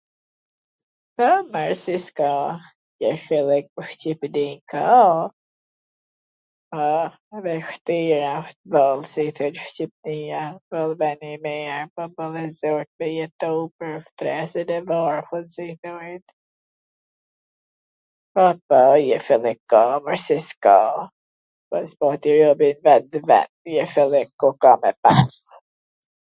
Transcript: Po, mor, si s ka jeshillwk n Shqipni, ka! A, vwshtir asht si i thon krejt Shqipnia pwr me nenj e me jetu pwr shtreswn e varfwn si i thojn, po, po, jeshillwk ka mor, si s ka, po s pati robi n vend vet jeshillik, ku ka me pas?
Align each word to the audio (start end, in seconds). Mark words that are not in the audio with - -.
Po, 1.15 1.25
mor, 1.53 1.71
si 1.83 1.95
s 2.03 2.05
ka 2.19 2.27
jeshillwk 3.03 3.65
n 3.81 3.83
Shqipni, 3.89 4.45
ka! 4.71 4.87
A, 6.85 6.87
vwshtir 7.45 8.23
asht 8.37 8.59
si 9.11 9.21
i 9.25 9.31
thon 9.41 9.51
krejt 9.55 9.59
Shqipnia 9.67 10.39
pwr 10.71 10.89
me 11.03 11.09
nenj 11.19 11.35
e 11.35 12.81
me 13.03 13.11
jetu 13.17 13.53
pwr 13.77 13.93
shtreswn 14.07 14.73
e 14.79 14.81
varfwn 14.89 15.45
si 15.53 15.63
i 15.75 15.77
thojn, 15.85 16.19
po, 18.39 18.45
po, 18.73 18.79
jeshillwk 19.11 19.59
ka 19.75 19.81
mor, 20.07 20.15
si 20.27 20.35
s 20.47 20.51
ka, 20.67 20.77
po 21.69 21.75
s 21.93 21.95
pati 22.01 22.29
robi 22.41 22.69
n 22.75 22.83
vend 22.89 23.13
vet 23.31 23.49
jeshillik, 23.77 24.29
ku 24.45 24.49
ka 24.67 24.71
me 24.83 24.91
pas? 25.05 25.35